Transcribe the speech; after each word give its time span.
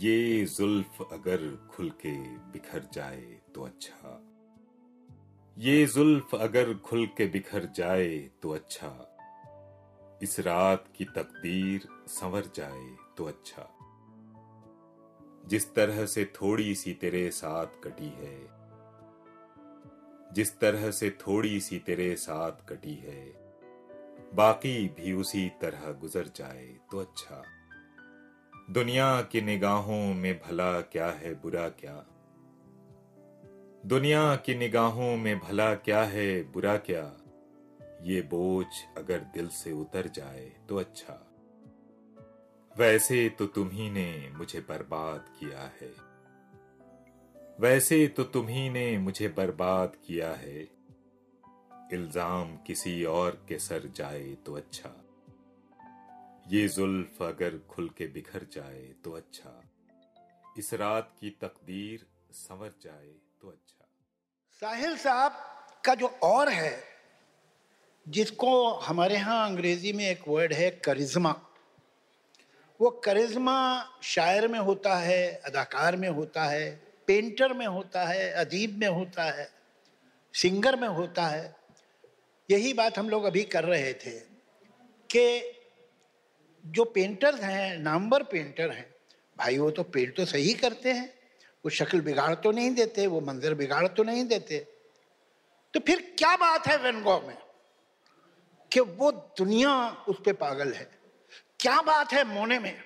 ये 0.00 0.44
जुल्फ 0.44 1.08
अगर 1.12 1.68
खुल 1.70 1.90
के 1.90 2.12
बिखर 2.52 2.88
जाए 2.92 3.40
तो 3.54 3.62
अच्छा। 3.62 4.26
ये 5.56 5.86
जुल्फ 5.86 6.34
अगर 6.34 6.74
खुल 6.74 7.06
के 7.06 7.26
बिखर 7.26 7.68
जाए 7.76 8.18
तो 8.42 8.50
अच्छा। 8.50 9.16
इस 10.22 10.40
रात 10.40 10.84
की 10.96 11.04
तकदीर 11.04 11.88
संवर 12.08 12.50
जाए 12.54 12.96
तो 13.16 13.24
अच्छा। 13.24 13.68
जिस 15.48 15.74
तरह 15.74 16.06
से 16.06 16.24
थोड़ी 16.24 16.74
सी 16.74 16.94
तेरे 16.94 17.30
साथ 17.30 17.66
कटी 17.66 18.08
है, 18.08 18.38
जिस 20.34 20.58
तरह 20.60 20.90
से 20.90 21.10
थोड़ी 21.10 21.60
सी 21.60 21.78
तेरे 21.78 22.16
साथ 22.16 22.68
कटी 22.68 22.94
है, 22.94 23.24
बाकी 24.34 24.88
भी 24.88 25.12
उसी 25.12 25.48
तरह 25.48 25.92
गुजर 25.92 26.30
जाए 26.36 26.66
तो 26.90 26.98
अच्छा। 26.98 27.42
दुनिया 28.70 29.22
की 29.22 29.40
निगाहों 29.40 30.14
में 30.14 30.38
भला 30.38 30.80
क्या 30.80 31.06
है, 31.06 31.34
बुरा 31.34 31.68
क्या? 31.68 32.06
दुनिया 33.86 34.36
की 34.36 34.54
निगाहों 34.54 35.16
में 35.16 35.38
भला 35.38 35.74
क्या 35.74 36.02
है, 36.02 36.42
बुरा 36.52 36.76
क्या? 36.76 37.16
ये 38.02 38.22
बोझ 38.22 38.66
अगर 38.98 39.18
दिल 39.18 39.48
से 39.48 39.72
उतर 39.72 40.08
जाए 40.08 40.52
तो 40.68 40.76
अच्छा। 40.76 41.26
वैसे 42.78 43.28
तो 43.28 43.46
तुम्ही 43.46 43.90
ने 43.90 44.30
मुझे 44.36 44.60
बर्बाद 44.60 45.24
किया 45.40 45.70
है। 45.80 45.92
वैसे 47.60 48.06
तो 48.06 48.24
तुम्ही 48.24 48.70
ने 48.70 48.98
मुझे 48.98 49.28
बर्बाद 49.28 49.96
किया 50.06 50.30
है। 50.30 50.60
इल्ज़ाम 51.92 52.56
किसी 52.56 53.04
और 53.04 53.46
के 53.48 53.58
सर 53.58 53.92
जाए 53.96 54.36
तो 54.46 54.54
अच्छा। 54.54 55.09
ये 56.52 56.68
जुल्फ 56.68 57.22
अगर 57.22 57.58
खुल 57.70 57.88
के 57.88 58.06
बिखर 58.06 58.46
जाए 58.52 58.94
तो 59.04 59.10
अच्छा। 59.10 59.50
इस 60.58 60.72
रात 60.74 61.12
की 61.20 61.30
तकदीर 61.30 62.06
संवर 62.32 62.72
जाए 62.82 63.12
तो 63.40 63.48
अच्छा। 63.48 63.86
साहिल 64.62 64.96
साहब, 64.96 65.32
का 65.84 65.94
जो 65.94 66.06
और 66.06 66.48
है, 66.48 66.82
जिसको 68.08 68.72
हमारे 68.78 69.14
यहाँ 69.14 69.48
अंग्रेज़ी 69.48 69.92
में 69.92 70.04
एक 70.06 70.22
वर्ड 70.28 70.52
है 70.52 70.70
करिश्मा 70.70 71.34
वो 72.80 72.90
करिश्मा 73.04 73.84
शायर 74.02 74.48
में 74.48 74.58
होता 74.58 74.96
है, 74.96 75.32
अदाकार 75.44 75.96
में 75.96 76.08
होता 76.08 76.44
है, 76.44 76.70
पेंटर 77.06 77.52
में 77.52 77.66
होता 77.66 78.04
है, 78.04 78.30
अदीब 78.32 78.78
में 78.78 78.88
होता 78.88 79.24
है, 79.30 79.48
सिंगर 80.34 80.80
में 80.80 80.88
होता 80.88 81.26
है। 81.26 81.56
यही 82.50 82.72
बात 82.72 82.98
हम 82.98 83.10
लोग 83.10 83.24
अभी 83.24 83.42
कर 83.44 83.64
रहे 83.64 83.92
थे 83.94 84.18
कि 85.10 85.56
जो 86.66 86.84
पेंटर्स 86.84 87.40
हैं 87.40 87.78
नामवर 87.78 88.22
पेंटर 88.22 88.70
हैं, 88.70 88.94
भाई 89.38 89.58
वो 89.58 89.70
तो 89.70 89.82
पेंट 89.82 90.16
तो 90.16 90.24
सही 90.24 90.54
करते 90.54 90.92
हैं। 90.92 91.14
वो 91.64 91.70
शक्ल 91.70 92.00
बिगाड़ 92.00 92.34
तो 92.34 92.50
नहीं 92.50 92.70
देते, 92.70 93.06
वो 93.06 93.20
मंजर 93.20 93.54
बिगाड़ 93.54 93.86
तो 93.88 94.02
नहीं 94.02 94.24
देते। 94.24 94.58
तो 95.74 95.80
फिर 95.80 96.14
क्या 96.18 96.36
बात 96.36 96.66
है 96.66 96.76
वेनगो 96.76 97.20
में? 97.20 97.36
कि 98.72 98.80
वो 98.80 99.10
दुनिया 99.12 99.90
उस 100.08 100.16
पर 100.26 100.32
पागल 100.32 100.72
है। 100.72 100.90
क्या 101.60 101.80
बात 101.82 102.12
है 102.12 102.24
मोने 102.24 102.58
में? 102.58 102.76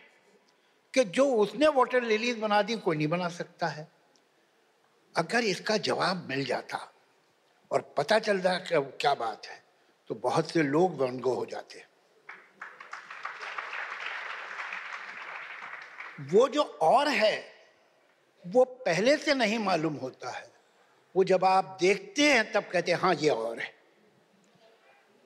कि 0.94 1.04
जो 1.04 1.26
उसने 1.34 1.68
वाटर 1.68 2.02
लिलीज 2.02 2.38
बना 2.38 2.62
दी, 2.62 2.76
कोई 2.76 2.96
नहीं 2.96 3.08
बना 3.08 3.28
सकता 3.28 3.66
है। 3.66 3.88
अगर 5.16 5.44
इसका 5.44 5.76
जवाब 5.76 6.26
मिल 6.28 6.44
जाता 6.44 6.92
और 7.70 7.94
पता 7.96 8.18
चल 8.18 8.38
रहा 8.38 8.58
क्या 8.72 9.14
बात 9.14 9.46
है 9.46 9.62
तो 10.08 10.14
बहुत 10.14 10.50
से 10.50 10.62
लोग 10.62 11.02
वेनगो 11.02 11.34
हो 11.34 11.46
जाते। 11.46 11.78
हैं 11.78 11.86
वो 16.20 16.48
जो 16.48 16.62
और 16.62 17.08
है, 17.08 17.44
वो 18.46 18.64
पहले 18.64 19.16
से 19.16 19.34
नहीं 19.34 19.58
मालूम 19.58 19.94
होता 19.94 20.30
है। 20.30 20.52
वो 21.16 21.24
जब 21.24 21.44
आप 21.44 21.78
देखते 21.80 22.22
हैं, 22.22 22.52
तब 22.52 22.64
कहते 22.72 22.92
हैं 22.92 22.98
हाँ 22.98 23.14
ये 23.14 23.28
और 23.28 23.58
है। 23.58 23.74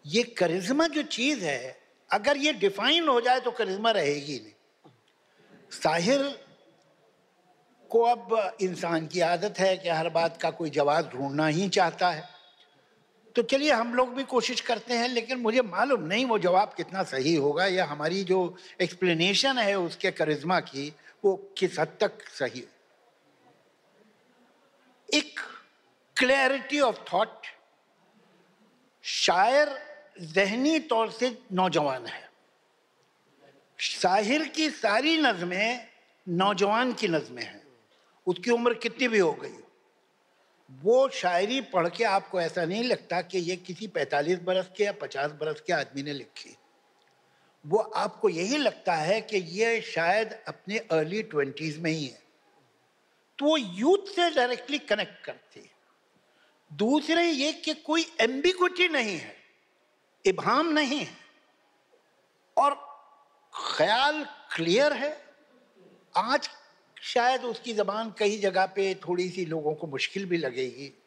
ये 0.06 0.22
करिश्मा 0.22 0.86
जो 0.86 1.02
चीज़ 1.02 1.44
है, 1.44 1.80
अगर 2.12 2.36
ये 2.36 2.52
डिफाइन 2.52 3.08
हो 3.08 3.20
जाए 3.20 3.40
तो 3.40 3.50
करिश्मा 3.50 3.90
रहेगी 3.90 4.38
नहीं। 4.38 4.52
साहिर 5.70 6.44
को 7.90 8.02
अब 8.02 8.56
इंसान 8.60 9.06
की 9.06 9.20
आदत 9.20 9.58
है 9.58 9.76
कि 9.76 9.88
हर 9.88 10.08
बात 10.08 10.42
का 10.42 10.50
कोई 10.50 10.70
जवाब 10.70 11.10
ढूंढना 11.14 11.46
ही 11.46 11.68
चाहता 11.68 12.10
है। 12.10 12.37
तो 13.38 13.42
चलिए 13.42 13.72
हम 13.72 13.94
लोग 13.94 14.14
भी 14.14 14.22
कोशिश 14.24 14.60
करते 14.60 14.94
हैं, 14.94 15.08
लेकिन 15.08 15.38
मुझे 15.38 15.62
मालूम 15.62 16.02
नहीं 16.02 16.24
वो 16.26 16.38
जवाब 16.38 16.72
कितना 16.76 17.02
सही 17.02 17.34
होगा 17.34 17.66
या 17.66 17.84
हमारी 17.84 18.22
जो 18.24 18.38
एक्सप्लेनेशन 18.80 19.58
है 19.58 19.74
उसके 19.78 20.10
करिश्मा 20.10 20.60
की, 20.60 20.94
वो 21.24 21.34
किस 21.58 21.78
हद 21.78 21.96
तक 22.00 22.18
सही 22.28 22.64
एक 25.08 25.40
क्लैरिटी 26.16 26.80
ऑफ़ 26.80 26.98
थॉट 27.12 27.46
शायर 29.02 29.70
जहनी 30.20 30.78
तौर 30.78 31.10
से 31.10 31.38
नौजवान 31.52 32.06
है। 32.06 32.30
शाहिर 33.78 34.48
की 34.48 34.70
सारी 34.70 35.16
नज़में 35.16 35.88
नौजवान 36.28 36.92
की 36.92 37.08
नज़में 37.08 37.42
हैं। 37.42 37.62
उसकी 38.26 38.50
उम्र 38.50 38.74
कितनी 38.74 39.08
भी 39.08 39.18
हो 39.18 39.32
गई। 39.32 39.56
वो 40.68 41.08
शायरी 41.08 41.60
पढ़ 41.60 41.88
के 41.88 42.04
आपको 42.04 42.40
ऐसा 42.40 42.64
नहीं 42.64 42.84
लगता 42.84 43.20
कि 43.22 43.38
ये 43.38 43.56
किसी 43.56 43.86
45 43.88 44.38
बरस 44.38 44.70
के 44.76 44.84
या 44.84 44.92
50 44.92 45.32
बरस 45.32 45.60
के 45.60 45.72
आदमी 45.72 46.02
ने 46.02 46.12
लिखी? 46.12 46.56
वो 47.64 47.78
आपको 47.78 48.28
यही 48.28 48.56
लगता 48.56 48.94
है 48.94 49.20
कि 49.20 49.36
ये 49.36 49.80
शायद 49.80 50.32
अपने 50.48 50.78
अर्ली 50.78 51.22
ट्वेंटीज 51.22 51.78
में 51.78 51.90
ही 51.90 52.06
है। 52.06 52.22
तो 53.38 53.46
वो 53.46 53.56
यूथ 53.56 54.14
से 54.14 54.30
डायरेक्टली 54.30 54.78
कनेक्ट 54.78 55.24
करती 55.24 55.60
है। 55.60 55.70
दूसरे 56.70 57.24
ये 57.24 57.52
कि 57.52 57.74
कोई 57.74 58.06
एम्बिगुटी 58.20 58.88
नहीं 58.88 59.16
है 59.18 59.36
इबाम 60.24 60.68
नहीं 60.68 60.98
है, 60.98 61.16
और 62.56 62.74
ख्याल 63.52 64.24
क्लियर 64.54 64.92
है। 64.92 65.10
आज 66.14 66.50
शायद 67.02 67.44
उसकी 67.44 67.72
ज़बान 67.72 68.14
कई 68.18 68.38
जगह 68.38 68.66
पे 68.66 68.94
थोड़ी 68.94 69.30
सी 69.30 69.46
लोगों 69.46 69.74
को 69.74 69.86
मुश्किल 69.86 70.26
भी 70.26 70.36
लगेगी। 70.36 71.02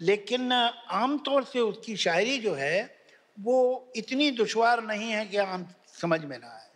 लेकिन 0.00 0.52
आमतौर 0.88 1.44
से 1.44 1.60
उसकी 1.60 1.96
शायरी 1.96 2.38
जो 2.38 2.54
है, 2.54 3.04
वो 3.40 3.92
इतनी 3.96 4.30
दुशवार 4.30 4.82
नहीं 4.82 5.10
है 5.10 5.26
कि 5.26 5.36
आम 5.36 5.66
समझ 6.00 6.24
में 6.24 6.38
ना 6.38 6.46
आए। 6.46 6.68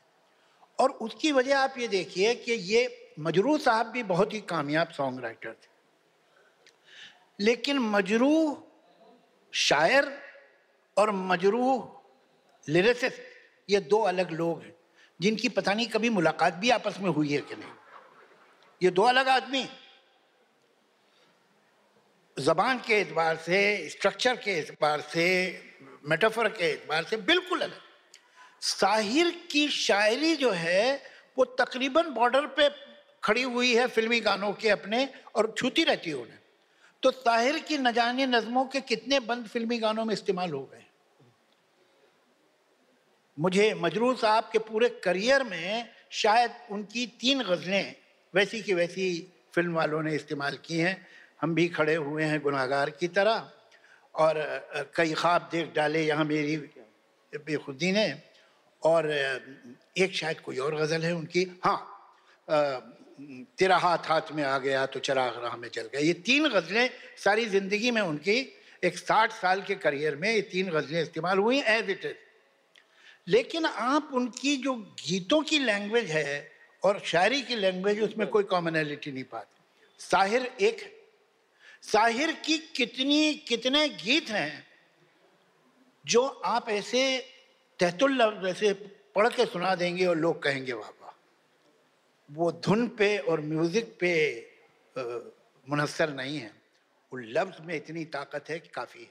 और 0.80 0.90
उसकी 0.90 1.32
वजह 1.32 1.58
आप 1.58 1.74
ये 1.78 1.88
देखिए 1.88 2.34
कि 2.34 2.52
ये 2.52 3.12
मजरू 3.20 3.58
साहब 3.58 3.86
भी 3.86 4.02
बहुत 4.02 4.34
ही 4.34 4.40
कामयाब 4.40 4.88
सॉन्ग 4.88 5.20
राइटर 5.20 5.52
थे। 5.52 5.72
लेकिन 7.40 7.78
मजरू 7.78 8.64
शायर 9.52 10.18
और 10.96 11.10
मजरू 11.10 11.96
लिरिसिस्ट 12.68 13.18
ये 13.70 13.80
दो 13.80 13.98
अलग 13.98 14.30
लोग 14.30 14.62
हैं, 14.62 14.74
जिनकी 15.20 15.48
पता 15.48 15.74
नहीं 15.74 15.86
कभी 15.86 16.10
मुलाकात 16.10 16.54
भी 16.54 16.70
आपस 16.70 16.96
में 17.00 17.10
हुई 17.10 17.32
है 17.32 17.40
कि 17.40 17.54
नहीं। 17.54 17.70
ये 18.82 18.90
दो 18.90 19.02
अलग 19.02 19.28
आदमी। 19.28 19.66
जबान 22.36 22.78
के 22.78 22.94
एतबार 22.94 23.36
से 23.36 23.88
स्ट्रक्चर 23.88 24.36
के 24.36 24.50
एतबार 24.50 25.00
से 25.00 25.26
मेटाफर 26.08 26.48
के 26.48 26.70
एतबार 26.70 27.04
से 27.04 27.16
बिल्कुल 27.16 27.60
अलग। 27.60 27.80
साहिर 28.60 29.30
की 29.50 29.68
शायरी 29.68 30.36
जो 30.36 30.50
है, 30.50 31.02
वो 31.38 31.44
तकरीबन 31.44 32.10
बॉर्डर 32.10 32.46
पे 32.46 32.68
खड़ी 33.24 33.42
हुई 33.42 33.74
है 33.74 33.86
फिल्मी 33.86 34.20
गानों 34.20 34.52
के 34.52 34.68
अपने 34.68 35.08
और 35.34 35.54
छूती 35.58 35.84
रहती 35.84 36.10
है 36.10 36.16
उन्हें। 36.16 36.38
तो 37.02 37.10
साहिर 37.10 37.58
की 37.58 37.78
न 37.78 37.92
जाने 37.92 38.26
नज़मों 38.26 38.64
के 38.64 38.80
कितने 38.80 39.20
बंद 39.20 39.46
फिल्मी 39.46 39.78
गानों 39.78 40.04
में 40.04 40.14
इस्तेमाल 40.14 40.50
हो 40.50 40.64
गए। 40.64 40.84
मुझे 43.38 43.74
मजरू 43.74 44.14
साहब 44.16 44.50
के 44.52 44.58
पूरे 44.58 44.88
करियर 45.04 45.42
में 45.42 45.90
शायद 46.10 46.54
उनकी 46.70 47.06
तीन 47.06 47.42
गज़लें 47.42 48.01
वैसी 48.34 48.60
की 48.62 48.74
वैसी 48.74 49.06
फ़िल्म 49.54 49.74
वालों 49.74 50.02
ने 50.02 50.14
इस्तेमाल 50.14 50.56
की 50.64 50.78
हैं। 50.78 50.96
हम 51.40 51.54
भी 51.54 51.68
खड़े 51.68 51.94
हुए 51.94 52.24
हैं 52.24 52.40
गुनाहगार 52.42 52.90
की 52.90 53.08
तरह। 53.08 53.50
और 54.14 54.34
कई 54.96 55.12
ख्वाब 55.12 55.48
देख 55.52 55.72
डाले 55.74 56.02
यहाँ 56.02 56.24
मेरी 56.24 56.56
बेखुदी 57.32 57.92
ने। 57.92 58.06
और 58.82 59.10
एक 59.10 60.14
शायद 60.14 60.40
कोई 60.40 60.58
और 60.58 60.76
गज़ल 60.76 61.02
है 61.02 61.14
उनकी। 61.14 61.46
हाँ 61.64 61.78
तेरा 63.58 63.76
हाथ 63.76 64.08
हाथ 64.08 64.32
में 64.32 64.42
आ 64.44 64.58
गया 64.58 64.84
तो 64.86 65.00
चराग 65.00 65.42
राह 65.42 65.56
में 65.56 65.68
चल 65.68 65.88
गया। 65.92 66.00
ये 66.00 66.12
तीन 66.24 66.48
गज़लें 66.48 66.90
सारी 67.16 67.44
ज़िंदगी 67.46 67.90
में 67.90 68.00
उनकी, 68.02 68.38
एक 68.84 68.98
साठ 68.98 69.32
साल 69.32 69.62
के 69.62 69.74
करियर 69.76 70.16
में 70.16 70.32
ये 70.32 70.40
तीन 70.42 70.70
गज़लें 70.70 71.02
इस्तेमाल 71.02 71.38
हुई 71.38 71.60
एज 71.60 71.90
इट 71.90 72.04
इज़ 72.04 72.14
लेकिन 73.26 73.66
आप 73.66 74.10
उनकी 74.14 74.56
जो 74.56 74.74
गीतों 74.74 75.40
की 75.42 75.58
लैंग्वेज 75.58 76.10
है 76.10 76.51
और 76.82 76.98
शायरी 77.00 77.42
की 77.42 77.56
लैंग्वेज 77.56 78.00
उसमें 78.00 78.26
कोई 78.28 78.44
कॉमनैलिटी 78.44 79.12
नहीं 79.12 79.24
पाती। 79.24 79.60
साहिर 80.00 80.42
एक 80.60 80.80
साहिर 81.82 82.32
की 82.46 82.58
कितनी, 82.76 83.34
कितने 83.48 83.88
गीत 83.88 84.30
हैं 84.30 84.66
जो 86.04 86.22
आप 86.26 86.68
ऐसे 86.68 87.02
तहतुल 87.80 88.22
वैसे 88.22 88.72
पढ़ 89.14 89.28
के 89.28 89.46
सुना 89.46 89.74
देंगे 89.74 90.06
और 90.06 90.16
लोग 90.16 90.42
कहेंगे, 90.42 90.72
वाह 90.72 90.88
वाह। 90.90 91.14
वो 92.30 92.50
धुन 92.64 92.86
पे 92.88 93.16
और 93.18 93.40
म्यूज़िक 93.40 93.96
पे 94.00 94.12
मुनसर 95.66 96.12
नहीं 96.14 96.38
है। 96.38 96.50
वो 97.12 97.18
लफ्ज 97.18 97.60
में 97.66 97.74
इतनी 97.74 98.04
ताकत 98.04 98.50
है 98.50 98.58
कि 98.58 98.68
काफ़ी 98.68 99.00
है। 99.00 99.10